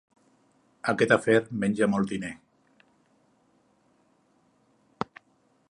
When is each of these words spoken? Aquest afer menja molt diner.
Aquest 0.93 1.13
afer 1.15 1.35
menja 1.65 1.89
molt 1.95 2.13
diner. 2.13 2.31